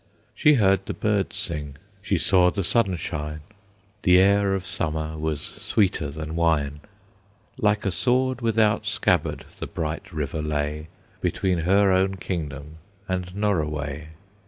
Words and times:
She 0.33 0.55
heard 0.55 0.87
the 0.87 0.95
birds 0.95 1.35
sing, 1.35 1.75
she 2.01 2.17
saw 2.17 2.49
the 2.49 2.63
sun 2.63 2.95
shine, 2.95 3.41
The 4.01 4.17
air 4.17 4.55
of 4.55 4.65
summer 4.65 5.15
was 5.15 5.39
sweeter 5.41 6.09
than 6.09 6.35
wine. 6.35 6.79
Like 7.59 7.85
a 7.85 7.91
sword 7.91 8.41
without 8.41 8.87
scabbard 8.87 9.45
the 9.59 9.67
bright 9.67 10.11
river 10.11 10.41
lay 10.41 10.87
Between 11.21 11.59
her 11.59 11.91
own 11.91 12.15
kingdom 12.15 12.77
and 13.07 13.35
Norroway. 13.35 14.07